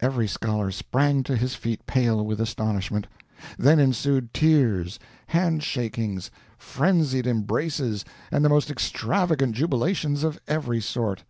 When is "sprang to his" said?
0.70-1.54